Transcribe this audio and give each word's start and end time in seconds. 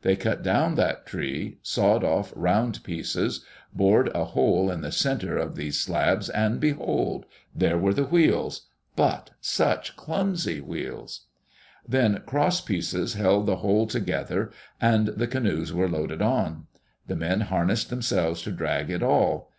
They 0.00 0.16
cut 0.16 0.42
down 0.42 0.76
that 0.76 1.04
tree, 1.04 1.58
sawed 1.62 2.02
off 2.02 2.32
round 2.34 2.82
pieces, 2.82 3.44
bored 3.74 4.08
a 4.14 4.24
hole 4.24 4.70
in 4.70 4.80
the 4.80 4.90
center 4.90 5.36
of 5.36 5.54
these 5.54 5.78
slabs, 5.78 6.30
and 6.30 6.58
behold! 6.58 7.26
there 7.54 7.76
were 7.76 7.92
the 7.92 8.06
wheels— 8.06 8.68
but 8.96 9.32
such 9.42 9.94
clumsy 9.94 10.62
wheels 10.62 11.26
1 11.82 11.90
Then 11.90 12.22
crosspieces 12.26 13.16
held 13.16 13.44
the 13.44 13.56
whole 13.56 13.86
together, 13.86 14.50
and 14.80 15.08
the 15.08 15.26
canoes 15.26 15.74
were 15.74 15.90
loaded 15.90 16.22
on. 16.22 16.68
The 17.06 17.16
men 17.16 17.42
har 17.42 17.66
nessed 17.66 17.90
themselves 17.90 18.40
to 18.44 18.52
drag 18.52 18.88
it 18.88 19.02
all. 19.02 19.52